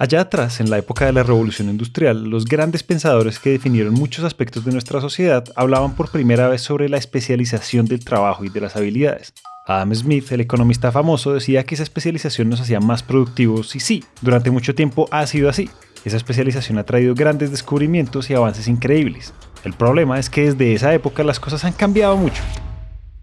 [0.00, 4.24] Allá atrás, en la época de la revolución industrial, los grandes pensadores que definieron muchos
[4.24, 8.60] aspectos de nuestra sociedad hablaban por primera vez sobre la especialización del trabajo y de
[8.60, 9.34] las habilidades.
[9.66, 14.04] Adam Smith, el economista famoso, decía que esa especialización nos hacía más productivos y sí,
[14.20, 15.68] durante mucho tiempo ha sido así.
[16.04, 19.34] Esa especialización ha traído grandes descubrimientos y avances increíbles.
[19.64, 22.40] El problema es que desde esa época las cosas han cambiado mucho.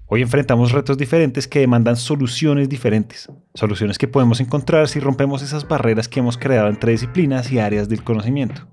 [0.07, 5.67] Hoy enfrentamos retos diferentes que demandan soluciones diferentes, soluciones que podemos encontrar si rompemos esas
[5.67, 8.67] barreras que hemos creado entre disciplinas y áreas del conocimiento.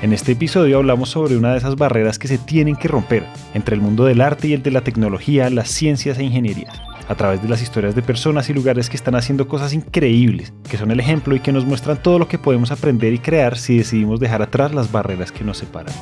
[0.00, 3.74] En este episodio hablamos sobre una de esas barreras que se tienen que romper entre
[3.74, 6.72] el mundo del arte y el de la tecnología, las ciencias e ingeniería,
[7.06, 10.78] a través de las historias de personas y lugares que están haciendo cosas increíbles, que
[10.78, 13.76] son el ejemplo y que nos muestran todo lo que podemos aprender y crear si
[13.76, 15.92] decidimos dejar atrás las barreras que nos separan.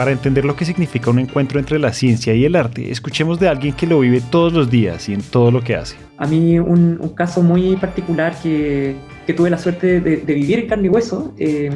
[0.00, 3.50] Para entender lo que significa un encuentro entre la ciencia y el arte, escuchemos de
[3.50, 5.94] alguien que lo vive todos los días y en todo lo que hace.
[6.16, 10.86] A mí un, caso muy particular que, que, tuve la suerte de, vivir en carne
[10.86, 11.70] y hueso eh,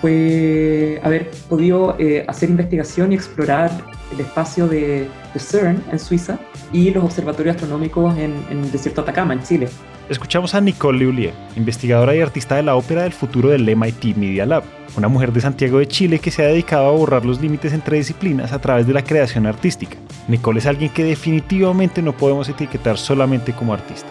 [0.00, 3.70] fue haber podido eh, hacer investigación y explorar
[4.12, 6.40] el espacio de, de, CERN en Suiza
[6.72, 9.68] y los observatorios astronómicos en, el desierto de Atacama, en Chile.
[10.08, 14.46] Escuchamos a Nicole Leulier, investigadora y artista de la ópera del futuro del MIT Media
[14.46, 14.62] Lab,
[14.96, 17.98] una mujer de Santiago de Chile que se ha dedicado a borrar los límites entre
[17.98, 19.98] disciplinas a través de la creación artística.
[20.26, 24.08] Nicole es alguien que definitivamente no podemos etiquetar solamente como artista.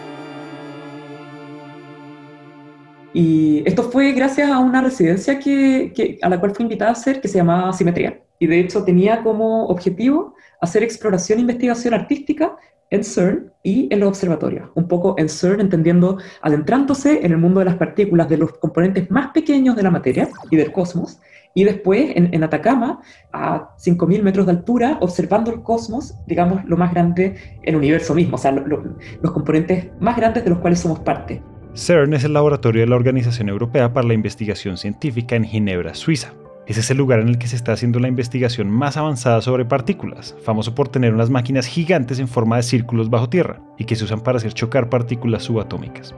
[3.12, 7.20] Y esto fue gracias a una residencia que, a la cual fui invitada a hacer
[7.20, 8.20] que se llamaba Simetría.
[8.38, 12.56] Y de hecho tenía como objetivo hacer exploración e investigación artística
[12.90, 14.70] en CERN y en los observatorios.
[14.74, 19.10] Un poco en CERN entendiendo, adentrándose en el mundo de las partículas, de los componentes
[19.10, 21.20] más pequeños de la materia y del cosmos,
[21.54, 23.00] y después en, Atacama,
[23.32, 28.36] a 5.000 metros de altura, observando el cosmos, digamos, lo más grande, el universo mismo,
[28.36, 31.42] o sea, los componentes más grandes de los cuales somos parte.
[31.74, 36.32] CERN es el laboratorio de la Organización Europea para la Investigación Científica en Ginebra, Suiza.
[36.68, 39.64] Ese es el lugar en el que se está haciendo la investigación más avanzada sobre
[39.64, 43.96] partículas, famoso por tener unas máquinas gigantes en forma de círculos bajo tierra y que
[43.96, 46.14] se usan para hacer chocar partículas subatómicas.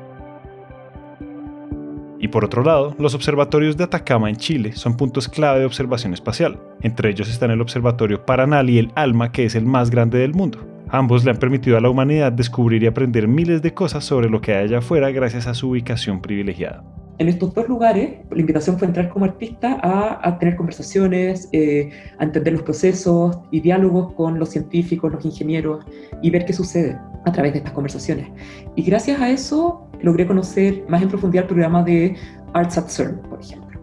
[2.19, 6.15] Y por otro lado, los observatorios de Atacama en Chile son puntos clave de observación
[6.15, 6.61] espacial.
[6.83, 10.35] Entre ellos están el Observatorio Paranal y el ALMA, que es el más grande del
[10.35, 10.67] mundo.
[10.89, 14.41] Ambos le han permitido a la humanidad descubrir y aprender miles de cosas sobre lo
[14.41, 16.83] que hay allá afuera gracias a su ubicación privilegiada
[17.21, 22.25] en estos dos lugares, la invitación fue entrar como artista a, tener conversaciones, eh, a
[22.25, 25.85] entender los procesos y diálogos con los científicos, los ingenieros
[26.23, 28.27] y ver qué sucede a través de estas conversaciones.
[28.75, 32.17] Y gracias a eso logré conocer más en profundidad el programa de
[32.55, 33.79] Arts at CERN, por ejemplo.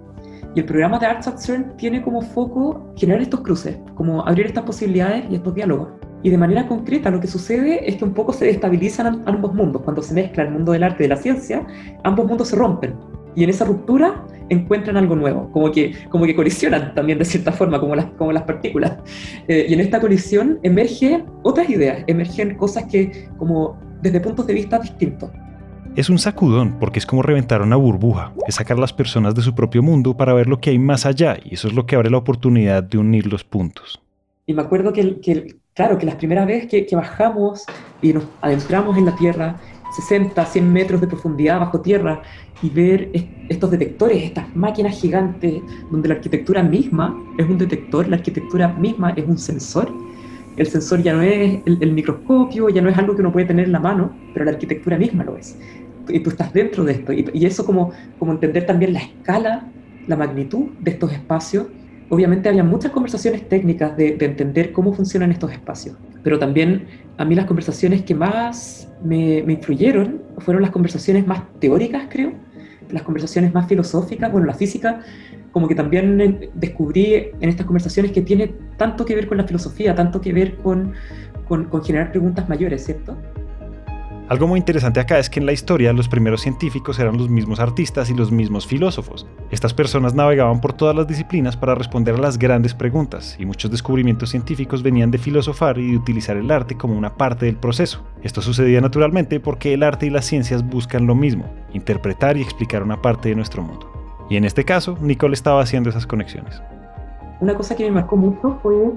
[0.56, 4.48] Y el programa de Arts at CERN tiene como foco generar estos cruces, como abrir
[4.48, 5.90] estas posibilidades y estos diálogos.
[6.24, 9.84] Y de manera concreta lo que sucede es que un poco se destabilizan ambos mundos.
[9.84, 11.68] Cuando se mezcla el mundo del arte y de la ciencia,
[12.04, 12.96] ambos mundos se rompen
[13.38, 17.52] y en esa ruptura encuentran algo nuevo, como que, como que colisionan también de cierta
[17.52, 18.94] forma, como las, como las partículas.
[19.48, 24.56] Eh, y en esta colisión emergen otras ideas, emergen cosas que como desde puntos de
[24.56, 25.30] vista distintos.
[25.96, 29.44] Es un sacudón porque es como reventar una burbuja, es sacar a las personas de
[29.44, 31.96] su propio mundo para ver lo que hay más allá y eso es lo que
[31.96, 34.02] abre la oportunidad de unir los puntos.
[34.48, 37.66] Y me acuerdo que, que claro, que las primeras veces que, que bajamos
[38.02, 39.58] y nos adentramos en la Tierra
[39.98, 42.22] 60, 100 metros de profundidad bajo tierra
[42.62, 43.10] y ver
[43.50, 49.12] estos detectores, estas máquinas gigantes, donde la arquitectura misma es un detector, la arquitectura misma
[49.12, 49.92] es un sensor.
[50.56, 53.66] El sensor ya no es el, microscopio, ya no es algo que uno puede tener
[53.66, 55.58] en la mano, pero la arquitectura misma lo es.
[56.10, 57.12] Y tú estás dentro de esto.
[57.14, 59.68] Y, eso como, como entender también la escala,
[60.08, 61.68] la magnitud de estos espacios.
[62.10, 65.96] Obviamente había muchas conversaciones técnicas de, de entender cómo funcionan estos espacios,
[66.28, 66.88] pero también
[67.18, 72.34] a mí las conversaciones que más me, me, influyeron fueron las conversaciones más teóricas, creo,
[72.90, 75.00] las conversaciones más filosóficas, bueno, la física,
[75.54, 79.96] como que también descubrí en estas conversaciones que tiene tanto que ver con la filosofía,
[79.96, 80.92] tanto que ver con,
[81.48, 83.16] con, con generar preguntas mayores, ¿cierto?
[84.30, 87.62] Algo muy interesante acá es que en la historia los primeros científicos eran los mismos
[87.62, 89.26] artistas y los mismos filósofos.
[89.52, 93.72] Estas personas navegaban por todas las disciplinas para responder a las grandes preguntas, y muchos
[93.72, 98.04] descubrimientos científicos venían de filosofar y de utilizar el arte como una parte del proceso.
[98.22, 102.84] Esto sucedía naturalmente porque el arte y las ciencias buscan lo mismo, interpretar y explicar
[102.84, 103.90] una parte de nuestro mundo.
[104.30, 106.62] Y en este caso, Nicole estaba haciendo esas conexiones.
[107.40, 108.92] Una cosa que me marcó mucho fue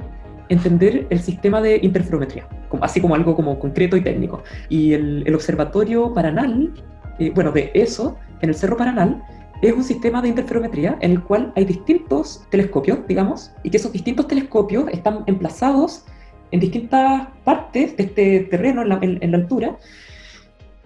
[0.51, 2.47] entender el sistema de interferometría,
[2.83, 4.43] así como algo como concreto y técnico.
[4.69, 6.75] Y el, observatorio Paranal,
[7.19, 9.23] eh, bueno, de eso, en el Cerro Paranal,
[9.63, 13.93] es un sistema de interferometría en el cual hay distintos telescopios, digamos, y que esos
[13.93, 16.05] distintos telescopios están emplazados
[16.51, 19.77] en distintas partes de este terreno, en la altura,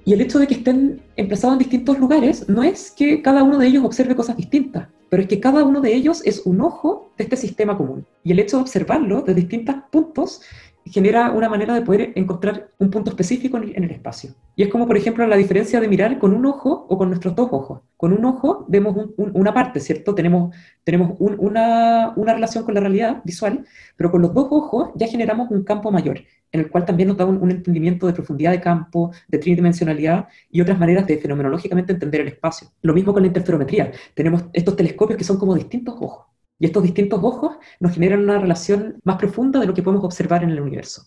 [0.05, 3.59] y el hecho de que estén emplazados en distintos lugares no es que cada uno
[3.59, 7.13] de ellos observe cosas distintas, pero es que cada uno de ellos es un ojo
[7.17, 8.05] de este sistema común.
[8.25, 10.43] Y el hecho de observarlo de distintos puntos
[10.87, 14.31] genera una manera de poder encontrar un punto específico en el espacio.
[14.57, 17.37] Y es como, por ejemplo, la diferencia de mirar con un ojo o con nuestros
[17.37, 17.83] dos ojos.
[17.97, 20.17] Con un ojo vemos una parte, ¿cierto?
[20.17, 20.53] Tenemos,
[20.83, 23.65] tenemos una, una, relación con la realidad visual,
[23.97, 26.23] pero con los dos ojos ya generamos un campo mayor,
[26.55, 30.61] en el cual también nos da un, entendimiento de profundidad de campo, de tridimensionalidad y
[30.61, 32.69] otras maneras de fenomenológicamente entender el espacio.
[32.81, 33.91] Lo mismo con la interferometría.
[34.15, 36.27] Tenemos estos telescopios que son como distintos ojos.
[36.61, 40.45] Y estos distintos ojos nos generan una relación más profunda de lo que podemos observar
[40.45, 41.03] en el universo.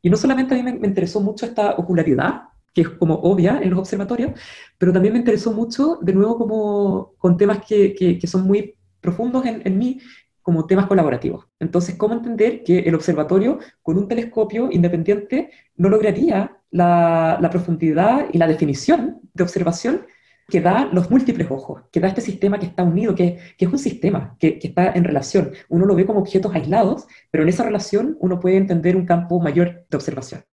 [0.00, 2.42] Y no solamente a mí me, interesó mucho esta ocularidad,
[2.72, 4.38] que es como obvia en los observatorios,
[4.78, 9.44] pero también me interesó mucho, de nuevo, como con temas que, que, son muy profundos
[9.46, 9.98] en, mí,
[10.46, 11.48] como temas colaborativos.
[11.58, 18.26] Entonces, ¿cómo entender que el observatorio con un telescopio independiente no lograría la, la profundidad
[18.32, 20.06] y la definición de observación
[20.46, 23.72] que da los múltiples ojos, que da este sistema que está unido, que, que es
[23.72, 25.50] un sistema que, que, está en relación.
[25.68, 29.40] Uno lo ve como objetos aislados, pero en esa relación uno puede entender un campo
[29.40, 30.44] mayor de observación.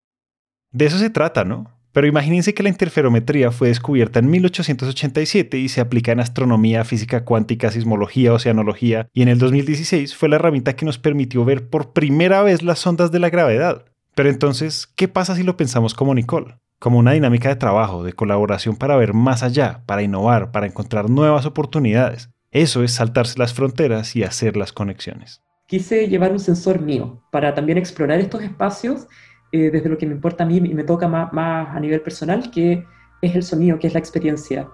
[0.72, 1.70] De eso se trata, ¿no?
[1.94, 7.24] Pero imagínense que la interferometría fue descubierta en 1887 y se aplica en astronomía, física
[7.24, 11.94] cuántica, sismología, oceanología, y en el 2016 fue la herramienta que nos permitió ver por
[11.94, 13.86] primera vez las ondas de la gravedad.
[14.16, 16.56] Pero entonces, ¿qué pasa si lo pensamos como Nicole?
[16.84, 21.10] como una dinámica de trabajo, de colaboración para ver más allá, para innovar, para encontrar
[21.10, 22.30] nuevas oportunidades.
[22.52, 25.42] Eso es saltarse las fronteras y hacer las conexiones.
[25.66, 29.08] Quise llevar un sensor mío para también explorar estos espacios
[29.54, 32.50] eh, desde lo que me importa a mí y me toca más, a nivel personal,
[32.50, 32.88] que
[33.22, 34.68] es el sonido, que es la experiencia.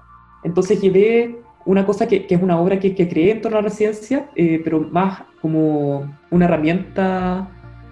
[0.45, 4.29] Entonces llevé una cosa que, es una obra que, creé en torno a la ciencia,
[4.37, 7.49] eh, pero más como una herramienta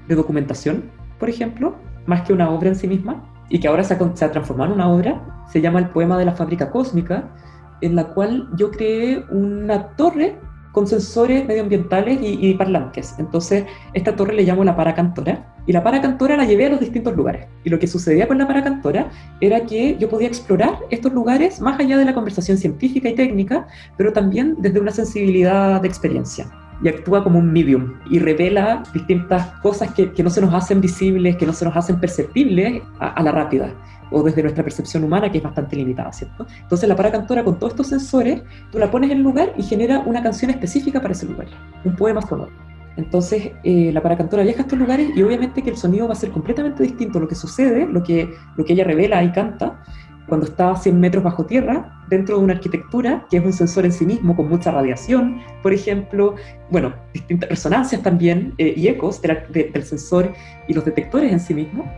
[0.07, 0.89] de documentación,
[1.19, 1.75] por ejemplo,
[2.05, 4.89] más que una obra en sí misma y que ahora se ha, transformado en una
[4.89, 7.35] obra, se llama El poema de la fábrica cósmica,
[7.81, 10.37] en la cual yo creé una torre
[10.77, 13.15] con sensores medioambientales y, parlantes.
[13.17, 13.65] Entonces,
[13.95, 17.47] esta torre le llamo la paracantora, y la paracantora la llevé a los distintos lugares.
[17.63, 19.09] Y lo que sucedía con la paracantora
[19.41, 23.65] era que yo podía explorar estos lugares más allá de la conversación científica y técnica,
[23.97, 26.47] pero también desde una sensibilidad de experiencia
[26.83, 30.79] y actúa como un medium y revela distintas cosas que, que, no se nos hacen
[30.79, 33.73] visibles, que no se nos hacen perceptibles a, la rápida
[34.11, 36.45] o desde nuestra percepción humana que es bastante limitada, ¿cierto?
[36.61, 39.99] Entonces la paracantora con todos estos sensores, tú la pones en el lugar y genera
[39.99, 41.47] una canción específica para ese lugar,
[41.83, 42.51] un poema sonoro.
[42.97, 46.15] Entonces eh, la paracantora viaja a estos lugares y obviamente que el sonido va a
[46.15, 47.19] ser completamente distinto.
[47.19, 49.83] Lo que sucede, lo que, lo que ella revela y canta,
[50.27, 53.85] cuando está a 100 metros bajo tierra, dentro de una arquitectura que es un sensor
[53.85, 56.35] en sí mismo con mucha radiación, por ejemplo,
[56.69, 60.33] bueno, distintas resonancias también eh, y ecos del sensor
[60.67, 61.89] y los detectores en sí mismo,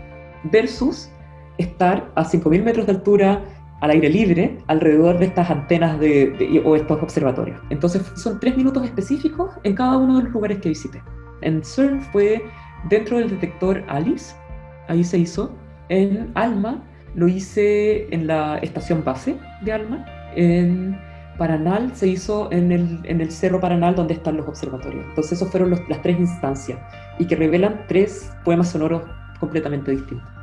[0.43, 1.09] versus
[1.59, 3.41] estar a 5.000 metros de altura
[3.81, 7.59] al aire libre alrededor de estas antenas de, o estos observatorios.
[7.69, 11.01] Entonces son tres minutos específicos en cada uno de los lugares que visité.
[11.41, 12.43] En CERN fue
[12.89, 14.35] dentro del detector ALICE,
[14.87, 15.55] ahí se hizo.
[15.89, 16.83] En ALMA
[17.15, 20.05] lo hice en la estación base de Alma.
[20.35, 20.97] En
[21.37, 25.05] Paranal se hizo en el, en el Cerro Paranal donde están los observatorios.
[25.05, 26.77] Entonces, esos fueron las tres instancias
[27.17, 29.03] y que revelan tres poemas sonoros
[29.39, 30.38] completamente distintos.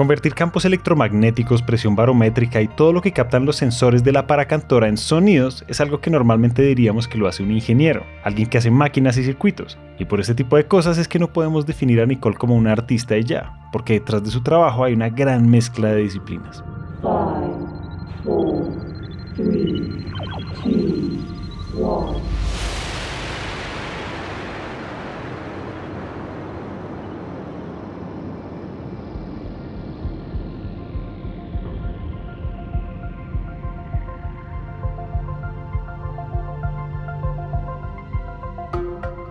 [0.00, 4.88] Convertir campos electromagnéticos, presión barométrica y todo lo que captan los sensores de la paracantora
[4.88, 8.70] en sonidos es algo que normalmente diríamos que lo hace un ingeniero, alguien que hace
[8.70, 9.76] máquinas y circuitos.
[9.98, 12.72] Y por ese tipo de cosas es que no podemos definir a Nicole como una
[12.72, 16.64] artista y ya, porque detrás de su trabajo hay una gran mezcla de disciplinas.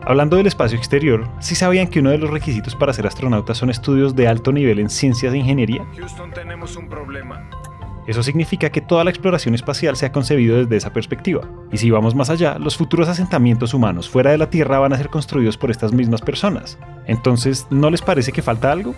[0.10, 3.70] Hablando del espacio exterior, ¿sí sabían que uno de los requisitos para ser astronauta son
[3.70, 5.86] estudios de alto nivel en ciencias e ingeniería?
[5.96, 7.48] Houston, tenemos un problema.
[8.08, 11.48] Eso significa que toda la exploración espacial se ha concebido desde esa perspectiva.
[11.72, 14.98] Y si vamos más allá, los futuros asentamientos humanos fuera de la Tierra van a
[14.98, 16.80] ser construidos por estas mismas personas.
[17.06, 18.96] Entonces, ¿no les parece que falta algo?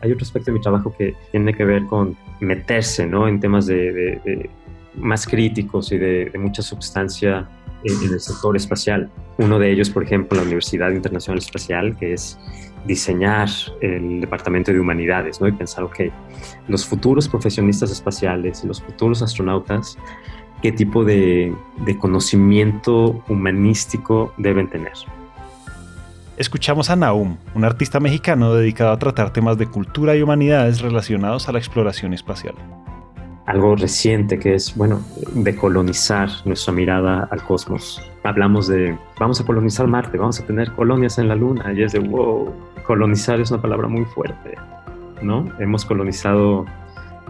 [0.00, 3.28] Hay otro aspecto de mi trabajo que tiene que ver con meterse ¿no?
[3.28, 4.48] en temas de,
[4.94, 7.46] más críticos y de, mucha sustancia
[7.84, 9.10] en, el sector espacial.
[9.38, 12.38] Uno de ellos, por ejemplo, la Universidad Internacional Espacial, que es
[12.86, 13.48] diseñar
[13.80, 15.48] el Departamento de Humanidades, ¿no?
[15.48, 16.00] Y pensar, ok,
[16.68, 19.96] los futuros profesionistas espaciales los futuros astronautas,
[20.62, 21.54] ¿qué tipo de,
[21.86, 24.92] de conocimiento humanístico deben tener?
[26.36, 31.48] Escuchamos a Naum, un artista mexicano dedicado a tratar temas de cultura y humanidades relacionados
[31.48, 32.54] a la exploración espacial
[33.46, 35.02] algo reciente que es, bueno,
[35.34, 38.00] de colonizar nuestra mirada al cosmos.
[38.22, 41.92] Hablamos de, vamos a colonizar Marte, vamos a tener colonias en la Luna, y es
[41.92, 42.52] de, wow,
[42.86, 44.56] colonizar es una palabra muy fuerte,
[45.22, 45.46] ¿no?
[45.58, 46.64] Hemos colonizado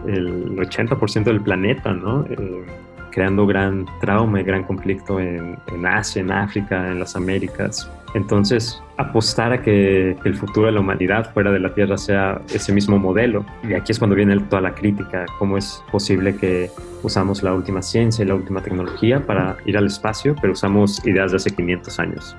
[0.07, 2.25] el 80% del planeta, ¿no?
[2.29, 2.65] Eh,
[3.11, 7.89] creando gran trauma y gran conflicto en, en Asia, en África, en las Américas.
[8.15, 12.71] Entonces, apostar a que el futuro de la humanidad fuera de la Tierra sea ese
[12.71, 13.45] mismo modelo.
[13.61, 16.71] Y aquí es cuando viene toda la crítica, cómo es posible que
[17.03, 21.31] usamos la última ciencia y la última tecnología para ir al espacio, pero usamos ideas
[21.31, 22.37] de hace 500 años.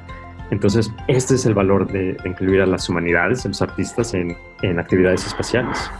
[0.50, 4.78] Entonces, este es el valor de, incluir a las humanidades, a los artistas en, en
[4.78, 5.90] actividades espaciales.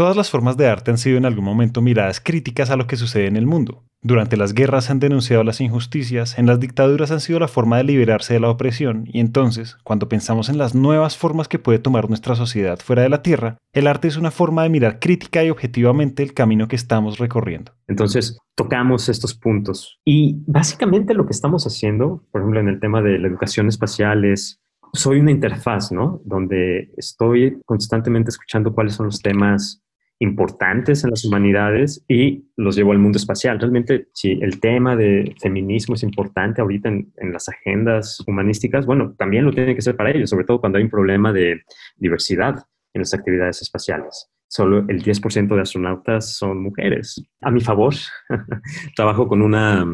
[0.00, 2.96] Todas las formas de arte han sido en algún momento miradas críticas a lo que
[2.96, 3.84] sucede en el mundo.
[4.00, 7.84] Durante las guerras han denunciado las injusticias, en las dictaduras han sido la forma de
[7.84, 12.08] liberarse de la opresión, y entonces, cuando pensamos en las nuevas formas que puede tomar
[12.08, 15.50] nuestra sociedad fuera de la Tierra, el arte es una forma de mirar crítica y
[15.50, 17.72] objetivamente el camino que estamos recorriendo.
[17.86, 19.98] Entonces, tocamos estos puntos.
[20.06, 24.24] Y básicamente lo que estamos haciendo, por ejemplo, en el tema de la educación espacial
[24.24, 24.62] es
[24.94, 26.22] soy una interfaz, ¿no?
[26.24, 29.82] Donde estoy constantemente escuchando cuáles son los temas
[30.20, 33.58] importantes en las humanidades y los llevo al mundo espacial.
[33.58, 39.46] Realmente, si el tema de feminismo es importante ahorita en, las agendas humanísticas, bueno, también
[39.46, 41.62] lo tiene que ser para ellos, sobre todo cuando hay un problema de
[41.96, 42.62] diversidad
[42.92, 44.30] en las actividades espaciales.
[44.46, 47.24] Solo el 10% de astronautas son mujeres.
[47.40, 47.94] A mi favor,
[48.96, 49.86] trabajo con una,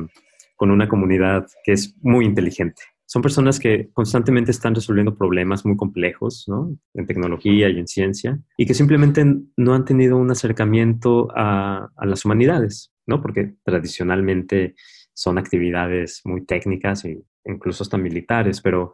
[0.56, 2.82] con una comunidad que es muy inteligente
[3.16, 6.76] son personas que constantemente están resolviendo problemas muy complejos, ¿no?
[6.92, 9.24] En tecnología y en ciencia, y que simplemente
[9.56, 13.22] no han tenido un acercamiento a, las humanidades, ¿no?
[13.22, 14.74] Porque tradicionalmente
[15.14, 18.92] son actividades muy técnicas e incluso hasta militares, pero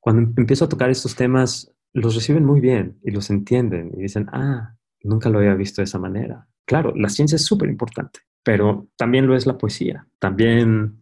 [0.00, 4.02] cuando em-, empiezo a tocar estos temas, los reciben muy bien y los entienden y
[4.02, 4.74] dicen, ah,
[5.04, 6.48] nunca lo había visto de esa manera.
[6.66, 10.99] Claro, la ciencia es súper importante, pero también lo es la poesía, también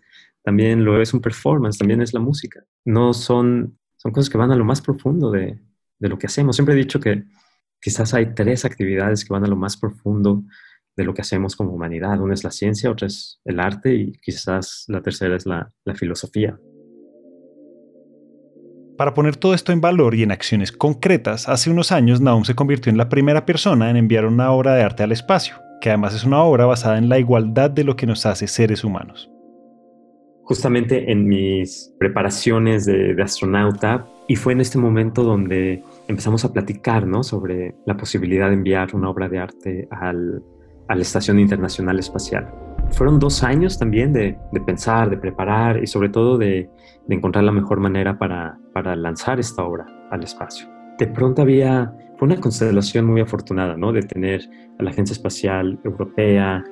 [0.49, 2.65] también lo es un performance, también es la música.
[2.83, 5.61] No son, son cosas que van a lo más profundo de,
[5.99, 6.57] de lo que hacemos.
[6.57, 7.25] Siempre he dicho que
[7.79, 10.43] quizás hay tres actividades que van a lo más profundo
[10.97, 12.19] de lo que hacemos como humanidad.
[12.23, 15.95] Una es la ciencia, otra es el arte y quizás la tercera es la, la
[15.95, 16.59] filosofía.
[18.97, 22.55] Para poner todo esto en valor y en acciones concretas, hace unos años Naum se
[22.55, 26.15] convirtió en la primera persona en enviar una obra de arte al espacio, que además
[26.15, 29.29] es una obra basada en la igualdad de lo que nos hace seres humanos
[30.49, 37.07] justamente en mis preparaciones de, astronauta y fue en este momento donde empezamos a platicar
[37.07, 37.23] ¿no?
[37.23, 40.43] sobre la posibilidad de enviar una obra de arte al,
[40.89, 42.51] a la Estación Internacional Espacial.
[42.93, 46.71] Fueron dos años también de, de pensar, de preparar y sobre todo de,
[47.07, 50.67] de encontrar la mejor manera para, para, lanzar esta obra al espacio.
[50.99, 53.93] De pronto había, fue una constelación muy afortunada, ¿no?
[53.93, 54.41] De tener
[54.79, 56.65] a la Agencia Espacial Europea,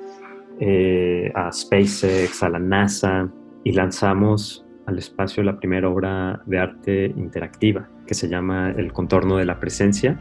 [0.59, 3.29] eh, a SpaceX, a la NASA,
[3.67, 9.35] y lanzamos al espacio la primera obra de arte interactiva que se llama El contorno
[9.35, 10.17] de la presencia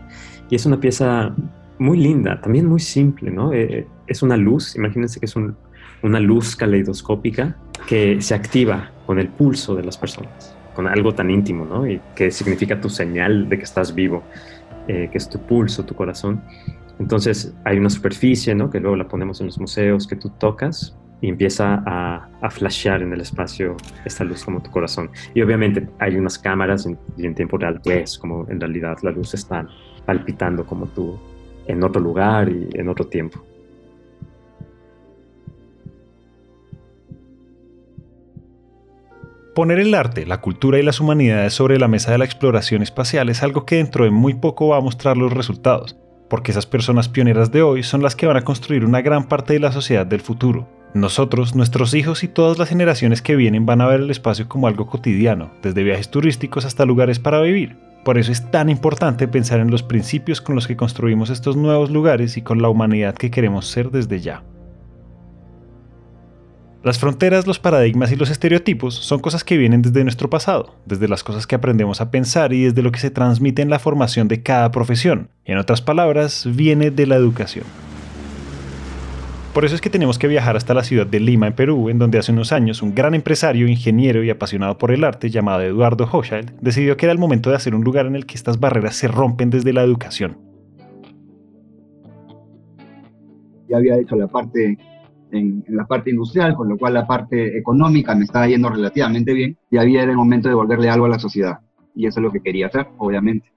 [0.50, 1.32] y es una pieza
[1.78, 3.52] muy linda, también muy simple, ¿no?
[3.52, 9.28] Eh, es una luz, imagínense que es una luz caleidoscópica que se activa con el
[9.28, 11.86] pulso de las personas, con algo tan íntimo, ¿no?
[11.86, 14.24] Y que significa tu señal de que estás vivo,
[14.88, 16.42] eh, que es tu pulso, tu corazón.
[16.98, 18.70] Entonces hay una superficie, ¿no?
[18.70, 23.02] Que luego la ponemos en los museos, que tú tocas y empieza a, a, flashear
[23.02, 25.10] en el espacio esta luz como tu corazón.
[25.34, 29.66] Y obviamente hay unas cámaras en tiempo real ves como en realidad la luz está
[30.04, 31.18] palpitando como tú
[31.66, 33.44] en otro lugar y en otro tiempo.
[39.54, 43.30] Poner el arte, la cultura y las humanidades sobre la mesa de la exploración espacial
[43.30, 45.96] es algo que dentro de muy poco va a mostrar los resultados,
[46.28, 49.54] porque esas personas pioneras de hoy son las que van a construir una gran parte
[49.54, 53.82] de la sociedad del futuro, Nosotros, nuestros hijos y todas las generaciones que vienen van
[53.82, 57.76] a ver el espacio como algo cotidiano, desde viajes turísticos hasta lugares para vivir.
[58.02, 61.90] Por eso es tan importante pensar en los principios con los que construimos estos nuevos
[61.90, 64.42] lugares y con la humanidad que queremos ser desde ya.
[66.82, 71.08] Las fronteras, los paradigmas y los estereotipos son cosas que vienen desde nuestro pasado, desde
[71.08, 74.28] las cosas que aprendemos a pensar y desde lo que se transmite en la formación
[74.28, 75.28] de cada profesión.
[75.44, 77.66] En otras palabras, viene de la educación.
[79.56, 81.98] Por eso es que tenemos que viajar hasta la ciudad de Lima, en Perú, en
[81.98, 86.04] donde hace unos años un gran empresario, ingeniero y apasionado por el arte llamado Eduardo
[86.04, 88.96] Hochschild decidió que era el momento de hacer un lugar en el que estas barreras
[88.96, 90.36] se rompen desde la educación.
[93.66, 94.76] Ya había hecho la parte
[95.32, 99.56] en, la parte industrial, con lo cual la parte económica me estaba yendo relativamente bien
[99.70, 101.60] y había el momento de volverle algo a la sociedad.
[101.94, 103.50] Y eso es lo que quería hacer, obviamente.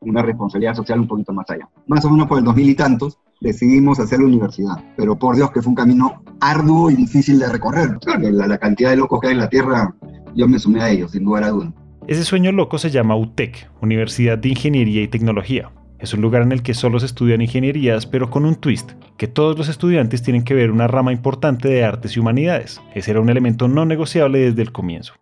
[0.00, 1.68] Una responsabilidad social un poquito más allá.
[1.86, 4.76] Más o menos por el 2000 y tantos, decidimos hacer la universidad.
[4.96, 7.98] Pero por Dios que fue un camino arduo y difícil de recorrer.
[8.06, 9.94] La, la cantidad de locos que hay en la Tierra,
[10.34, 11.72] yo me sumé a ellos, sin lugar a duda.
[12.06, 15.70] Ese sueño loco se llama UTEC, Universidad de Ingeniería y Tecnología.
[15.98, 19.26] Es un lugar en el que solo se estudian ingenierías, pero con un twist, que
[19.26, 22.78] todos los estudiantes tienen que ver una rama importante de artes y humanidades.
[22.94, 25.14] Ese era un elemento no negociable desde el comienzo.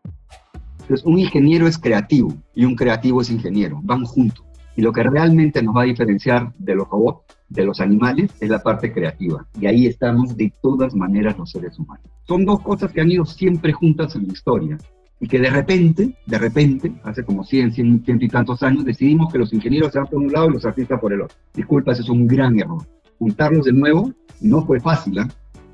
[0.81, 4.45] Entonces, un ingeniero es creativo y un creativo es ingeniero, van juntos.
[4.75, 8.49] Y lo que realmente nos va a diferenciar de los robots de los animales es
[8.49, 9.47] la parte creativa.
[9.61, 12.07] Y ahí estamos de todas maneras los seres humanos.
[12.27, 14.79] Son dos cosas que han ido siempre juntas en la historia
[15.21, 19.33] y que de repente, de repente, hace como 100, 100, ciento y tantos años, decidimos
[19.33, 21.37] que los ingenieros se van por un lado y los artistas por el otro.
[21.55, 22.83] Disculpa, ese es un gran error.
[23.19, 25.19] Juntarlos de nuevo no fue fácil.
[25.19, 25.27] ¿eh?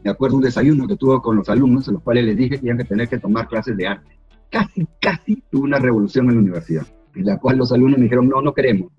[0.05, 2.67] Me acuerdo un desayuno que tuve con los alumnos, en los cuales les dije que
[2.67, 4.19] iban a tener que tomar clases de arte.
[4.51, 8.29] Casi, casi tuve una revolución en la universidad, en la cual los alumnos me dijeron,
[8.29, 8.93] no, no queremos.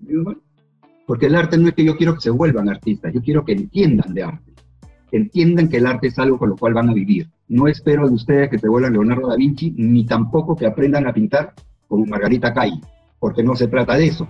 [1.06, 3.52] Porque el arte no es que yo quiero que se vuelvan artistas, yo quiero que
[3.52, 4.52] entiendan de arte,
[5.12, 7.28] entiendan que el arte es algo con lo cual van a vivir.
[7.48, 11.12] No espero de ustedes que se vuelvan Leonardo da Vinci, ni tampoco que aprendan a
[11.12, 11.52] pintar
[11.88, 12.80] como Margarita Cay,
[13.18, 14.28] porque no se trata de eso.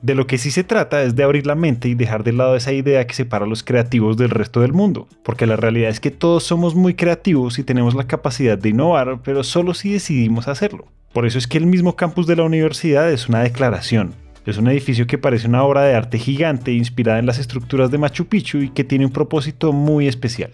[0.00, 2.54] De lo que sí se trata es de abrir la mente y dejar de lado
[2.54, 5.98] esa idea que separa a los creativos del resto del mundo, porque la realidad es
[5.98, 10.46] que todos somos muy creativos y tenemos la capacidad de innovar, pero solo si decidimos
[10.46, 10.86] hacerlo.
[11.12, 14.14] Por eso es que el mismo campus de la universidad es una declaración,
[14.50, 17.98] es un edificio que parece una obra de arte gigante inspirada en las estructuras de
[17.98, 20.50] Machu Picchu y que tiene un propósito muy especial.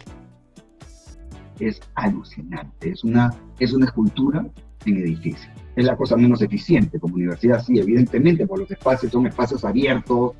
[1.60, 4.44] Es alucinante, es una, es una escultura
[4.84, 5.48] en edificio.
[5.76, 10.32] Es la cosa menos eficiente como universidad, sí, evidentemente, por los espacios son espacios abiertos,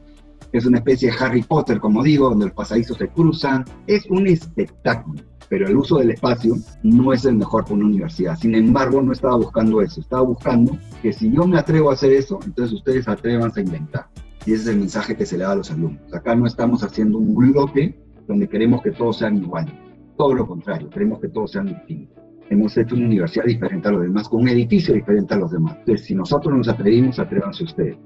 [0.52, 3.64] es una especie de Harry Potter, como digo, donde los pasadizos se cruzan.
[3.86, 8.36] Es un espectáculo pero el uso del espacio no es el mejor para una universidad.
[8.36, 12.12] Sin embargo, no estaba buscando eso, estaba buscando que si yo me atrevo a hacer
[12.12, 14.06] eso, entonces ustedes atrevan a inventar.
[14.46, 16.12] Y ese es el mensaje que se le da a los alumnos.
[16.12, 19.74] Acá no estamos haciendo un bloque donde queremos que todos sean iguales.
[20.16, 22.22] Todo lo contrario, queremos que todos sean distintos.
[22.50, 25.76] Hemos hecho una universidad diferente a los demás, con un edificio diferente a los demás.
[25.78, 27.96] Entonces, si nosotros nos atrevimos, atrévanse ustedes.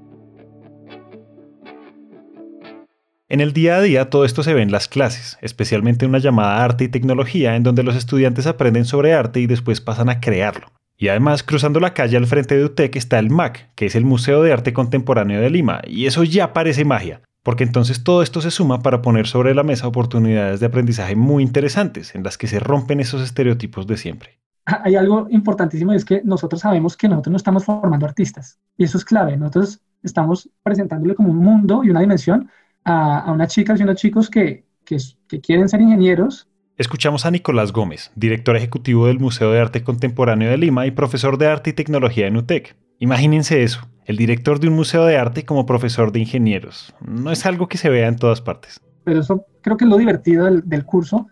[3.31, 6.17] En el día a día todo esto se ve en las clases, especialmente en una
[6.17, 10.19] llamada arte y tecnología, en donde los estudiantes aprenden sobre arte y después pasan a
[10.19, 10.65] crearlo.
[10.97, 14.03] Y además, cruzando la calle al frente de UTEC está el MAC, que es el
[14.03, 18.41] Museo de Arte Contemporáneo de Lima, y eso ya parece magia, porque entonces todo esto
[18.41, 22.47] se suma para poner sobre la mesa oportunidades de aprendizaje muy interesantes, en las que
[22.47, 24.39] se rompen esos estereotipos de siempre.
[24.65, 28.85] Hay algo importantísimo y es que nosotros sabemos que nosotros no estamos formando artistas, y
[28.85, 32.49] eso es clave, nosotros estamos presentándole como un mundo y una dimensión
[32.89, 34.97] a, unas chicas y unos chicos que, que,
[35.27, 36.47] que quieren ser ingenieros.
[36.77, 41.37] Escuchamos a Nicolás Gómez, director ejecutivo del Museo de Arte Contemporáneo de Lima y profesor
[41.37, 42.75] de arte y tecnología en UTEC.
[42.99, 46.93] Imagínense eso, el director de un museo de arte como profesor de ingenieros.
[47.05, 48.81] No es algo que se vea en todas partes.
[49.03, 51.27] Pero eso creo que es lo divertido del, del curso,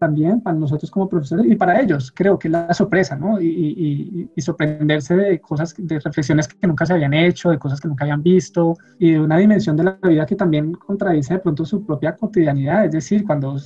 [0.00, 3.38] también para nosotros como profesores y para ellos, creo que la sorpresa, ¿no?
[3.38, 8.04] Y, sorprenderse de cosas, de reflexiones que nunca se habían hecho, de cosas que nunca
[8.04, 11.84] habían visto y de una dimensión de la vida que también contradice de pronto su
[11.84, 13.58] propia cotidianidad, es decir, cuando,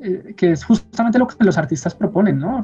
[0.00, 2.62] eh, que es justamente lo que los artistas proponen, ¿no?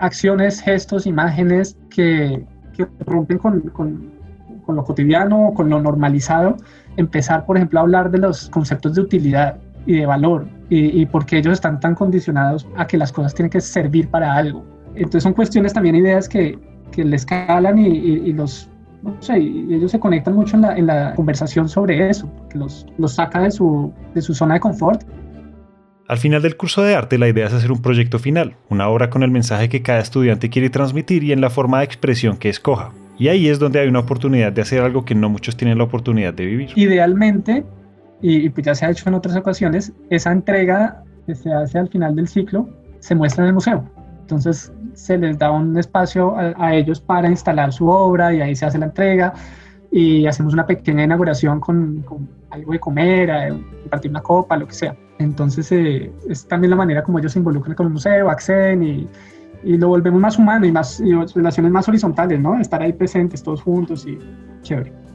[0.00, 2.44] Acciones, gestos, imágenes que,
[2.76, 4.10] que rompen con, con,
[4.64, 6.56] con lo cotidiano, con lo normalizado,
[6.96, 11.06] empezar, por ejemplo, a hablar de los conceptos de utilidad y de valor y, y
[11.06, 14.64] porque ellos están tan condicionados a que las cosas tienen que servir para algo.
[14.94, 16.58] Entonces son cuestiones también, ideas que,
[16.90, 18.68] que les calan y, y, los,
[19.02, 22.86] no sé, ellos se conectan mucho en la, en la conversación sobre eso, que los,
[22.98, 25.02] los saca de su, de su zona de confort.
[26.08, 29.10] Al final del curso de arte la idea es hacer un proyecto final, una obra
[29.10, 32.48] con el mensaje que cada estudiante quiere transmitir y en la forma de expresión que
[32.48, 32.92] escoja.
[33.18, 35.84] Y ahí es donde hay una oportunidad de hacer algo que no muchos tienen la
[35.84, 36.70] oportunidad de vivir.
[36.76, 37.64] Idealmente
[38.20, 41.88] y, pues ya se ha hecho en otras ocasiones, esa entrega que se hace al
[41.88, 42.68] final del ciclo
[43.00, 43.84] se muestra en el museo.
[44.20, 48.66] Entonces se les da un espacio a, ellos para instalar su obra y ahí se
[48.66, 49.34] hace la entrega
[49.92, 52.04] y hacemos una pequeña inauguración con,
[52.50, 54.96] algo de comer, a, compartir una copa, lo que sea.
[55.18, 59.08] Entonces eh, es también la manera como ellos se involucran con el museo, acceden y,
[59.62, 62.58] y lo volvemos más humano y más y relaciones más horizontales, ¿no?
[62.58, 64.18] Estar ahí presentes todos juntos y
[64.62, 65.05] chévere.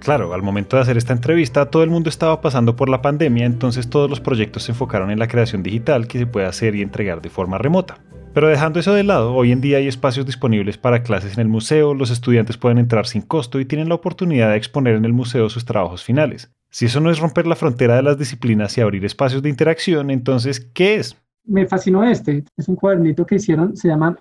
[0.00, 3.44] Claro, al momento de hacer esta entrevista todo el mundo estaba pasando por la pandemia,
[3.44, 6.82] entonces todos los proyectos se enfocaron en la creación digital que se puede hacer y
[6.82, 7.98] entregar de forma remota.
[8.32, 11.48] Pero dejando eso de lado, hoy en día hay espacios disponibles para clases en el
[11.48, 15.12] museo, los estudiantes pueden entrar sin costo y tienen la oportunidad de exponer en el
[15.12, 16.50] museo sus trabajos finales.
[16.70, 20.10] Si eso no es romper la frontera de las disciplinas y abrir espacios de interacción,
[20.10, 21.16] entonces, ¿qué es?
[21.44, 24.16] Me fascinó este, es un cuadernito que hicieron, se llama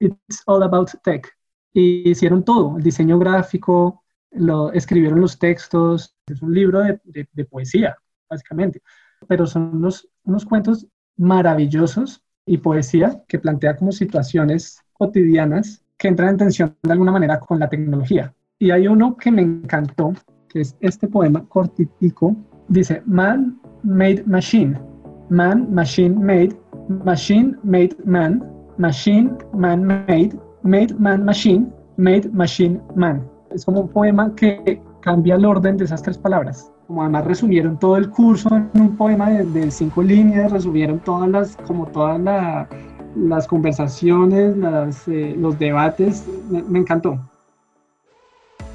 [0.00, 1.26] It's All About Tech.
[1.72, 4.01] Y hicieron todo, el diseño gráfico,
[4.34, 7.96] lo, escribieron los textos, es un libro de, poesía,
[8.28, 8.82] básicamente,
[9.28, 9.84] pero son
[10.24, 16.92] unos cuentos maravillosos y poesía que plantea como situaciones cotidianas que entran en tensión de
[16.92, 18.34] alguna manera con la tecnología.
[18.58, 20.12] Y hay uno que me encantó,
[20.48, 22.36] que es este poema cortitico,
[22.68, 24.78] dice, Man made machine,
[25.28, 26.56] man machine made,
[26.88, 28.42] machine made man,
[28.78, 35.34] machine man made, made man machine, made machine man es como un poema que cambia
[35.34, 36.70] el orden de esas tres palabras.
[36.86, 41.56] Como además resumieron todo el curso en un poema de, cinco líneas, resumieron todas las,
[41.66, 42.20] como todas
[43.16, 44.56] las conversaciones,
[45.08, 47.18] eh, los debates, me, encantó.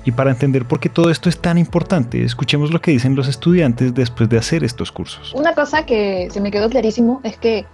[0.05, 3.27] Y para entender por qué todo esto es tan importante, escuchemos lo que dicen los
[3.27, 5.33] estudiantes después de hacer estos cursos.
[5.33, 7.65] Una cosa que se me quedó clarísimo es que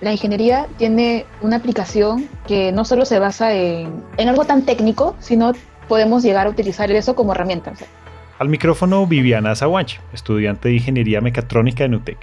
[0.00, 5.16] la ingeniería tiene una aplicación que no solo se basa en, en algo tan técnico,
[5.18, 5.52] sino
[5.88, 7.72] podemos llegar a utilizar eso como herramienta.
[8.38, 12.18] Al micrófono Viviana Zawanche, estudiante de Ingeniería Mecatrónica en UTEC.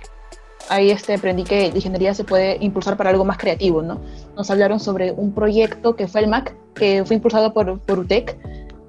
[0.70, 4.00] Ahí este, aprendí que la ingeniería se puede impulsar para algo más creativo, ¿no?
[4.36, 8.38] Nos hablaron sobre un proyecto que fue el MAC, que fue impulsado por, por UTEC,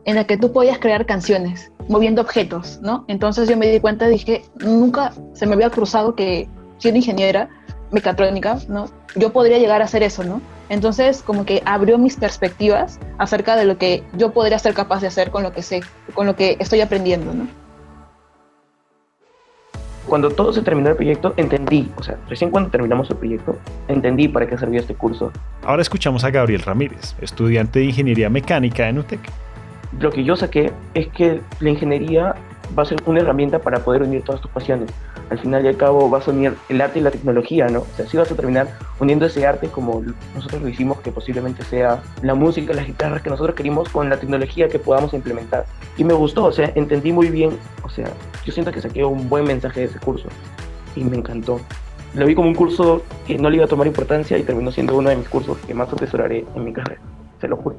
[0.04, 3.04] en el que tú podías crear canciones moviendo objetos, ¿no?
[3.08, 7.48] Entonces yo me di cuenta dije, nunca se me había cruzado que siendo ingeniera
[7.92, 8.86] mecatrónica, ¿no?
[9.14, 10.40] Yo podría llegar a hacer eso, ¿no?
[10.68, 15.08] Entonces, como que abrió mis perspectivas acerca de lo que yo podría ser capaz de
[15.08, 15.82] hacer con lo que sé,
[16.14, 17.46] con lo que estoy aprendiendo, ¿no?
[20.06, 24.26] Cuando todo se terminó el proyecto, entendí, o sea, recién cuando terminamos el proyecto, entendí
[24.28, 25.30] para qué servía este curso.
[25.64, 29.20] Ahora escuchamos a Gabriel Ramírez, estudiante de Ingeniería Mecánica en UTEC.
[30.00, 32.34] Lo que yo saqué es que la ingeniería
[32.76, 34.90] va a ser una herramienta para poder unir todas tus pasiones.
[35.32, 37.80] Al final y al cabo vas a unir el arte y la tecnología, ¿no?
[37.80, 38.68] O sea, sí vas a terminar
[39.00, 40.02] uniendo ese arte como
[40.34, 44.18] nosotros lo hicimos, que posiblemente sea la música, las guitarras que nosotros querimos con la
[44.18, 45.64] tecnología que podamos implementar.
[45.96, 48.10] Y me gustó, o sea, entendí muy bien, o sea,
[48.44, 50.28] yo siento que saqué un buen mensaje de ese curso
[50.94, 51.62] y me encantó.
[52.12, 54.98] Lo vi como un curso que no le iba a tomar importancia y terminó siendo
[54.98, 57.00] uno de mis cursos que más atesoraré en mi carrera,
[57.40, 57.76] se lo juro.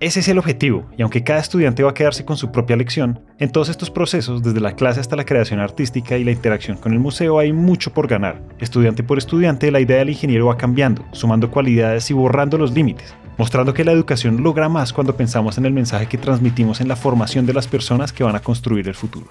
[0.00, 3.20] Ese es el objetivo, y aunque cada estudiante va a quedarse con su propia lección,
[3.38, 6.94] en todos estos procesos, desde la clase hasta la creación artística y la interacción con
[6.94, 8.40] el museo, hay mucho por ganar.
[8.60, 13.14] Estudiante por estudiante, la idea del ingeniero va cambiando, sumando cualidades y borrando los límites,
[13.36, 16.96] mostrando que la educación logra más cuando pensamos en el mensaje que transmitimos en la
[16.96, 19.26] formación de las personas que van a construir el futuro.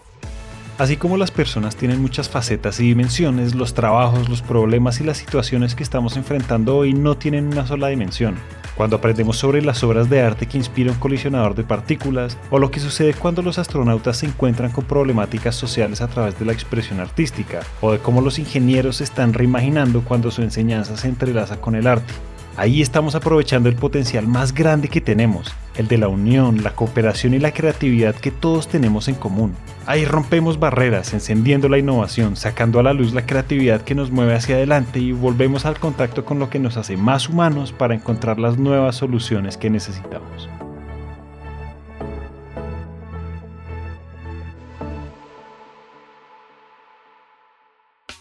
[0.80, 5.18] Así como las personas tienen muchas facetas y dimensiones, los trabajos, los problemas y las
[5.18, 8.36] situaciones que estamos enfrentando hoy no tienen una sola dimensión.
[8.78, 12.72] Cuando aprendemos sobre las obras de arte que inspira un colisionador de partículas, o lo
[12.72, 17.02] que sucede cuando los astronautas se encuentran con problemáticas sociales a través de la expresión
[17.02, 21.76] artística, o de cómo los ingenieros se están reimaginando cuando su enseñanza se entrelaza con
[21.76, 22.14] el arte.
[22.60, 27.34] Ahí estamos aprovechando el potencial más grande que tenemos, el de la unión, la cooperación
[27.34, 29.56] y la creatividad que todos tenemos en común.
[29.86, 34.36] Ahí rompemos barreras, encendiendo la innovación, sacando a la luz la creatividad que nos mueve
[34.36, 38.40] hacia adelante y volvemos al contacto con lo que nos hace más humanos para encontrar
[38.40, 40.50] las nuevas soluciones que necesitamos.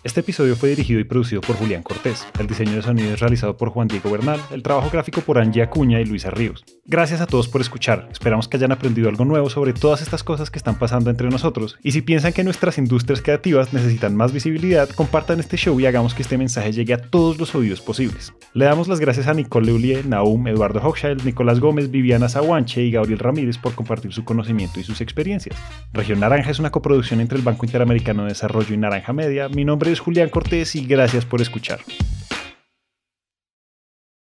[0.09, 2.27] Este episodio fue dirigido y producido por Julián Cortés.
[2.41, 5.63] El diseño de sonido es realizado por Juan Diego Bernal, el trabajo gráfico por Angie
[5.63, 6.65] Acuña y Luisa Ríos.
[6.87, 8.09] Gracias a todos por escuchar.
[8.11, 11.77] Esperamos que hayan aprendido algo nuevo sobre todas estas cosas que están pasando entre nosotros.
[11.83, 16.15] Y si piensan que nuestras industrias creativas necesitan más visibilidad, compartan este show y hagamos
[16.15, 18.33] que este mensaje llegue a todos los oídos posibles.
[18.55, 22.93] Le damos las gracias a Nicole Leulier, Naum, Eduardo Hochschild, Nicolás Gómez, Viviana Zawanche y
[22.93, 25.55] Gabriel Ramírez por compartir su conocimiento y sus experiencias.
[25.93, 29.51] Región Naranja es una coproducción entre el Banco Interamericano de Desarrollo y Naranja Media.
[29.51, 29.67] Mi
[29.99, 31.81] Julián Cortés y gracias por escuchar.